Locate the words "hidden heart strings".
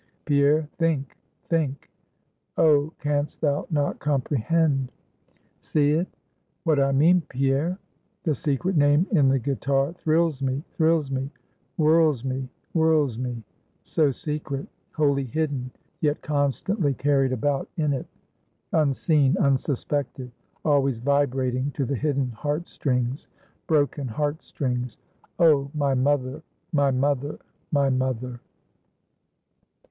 21.95-23.27